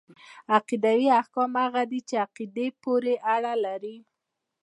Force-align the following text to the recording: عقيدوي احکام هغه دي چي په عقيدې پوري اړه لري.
عقيدوي 0.53 1.07
احکام 1.21 1.51
هغه 1.63 1.83
دي 1.91 1.99
چي 2.07 2.15
په 2.17 2.21
عقيدې 2.25 2.67
پوري 2.81 3.15
اړه 3.33 3.53
لري. 3.65 3.97